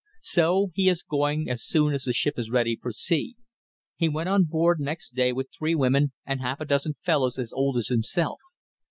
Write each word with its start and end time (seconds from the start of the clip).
So 0.23 0.71
he 0.73 0.89
is 0.89 1.03
going 1.03 1.47
as 1.47 1.63
soon 1.63 1.93
as 1.93 2.05
the 2.05 2.13
ship 2.13 2.39
is 2.39 2.49
ready 2.49 2.75
for 2.75 2.91
sea. 2.91 3.35
He 3.95 4.09
went 4.09 4.29
on 4.29 4.45
board 4.45 4.79
next 4.79 5.13
day 5.13 5.31
with 5.31 5.49
three 5.55 5.75
women 5.75 6.11
and 6.25 6.41
half 6.41 6.59
a 6.59 6.65
dozen 6.65 6.95
fellows 6.95 7.37
as 7.37 7.53
old 7.53 7.77
as 7.77 7.89
himself. 7.89 8.39